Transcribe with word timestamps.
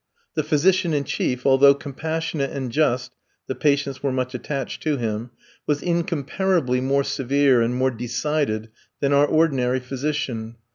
The 0.33 0.41
physician 0.41 0.95
in 0.95 1.03
chief, 1.03 1.45
although 1.45 1.75
compassionate 1.75 2.49
and 2.49 2.71
just 2.71 3.11
(the 3.45 3.53
patients 3.53 4.01
were 4.01 4.11
much 4.11 4.33
attached 4.33 4.81
to 4.81 4.97
him), 4.97 5.29
was 5.67 5.83
incomparably 5.83 6.81
more 6.81 7.03
severe 7.03 7.61
and 7.61 7.75
more 7.75 7.91
decided 7.91 8.71
than 8.99 9.13
our 9.13 9.27
ordinary 9.27 9.79
physician. 9.79 10.55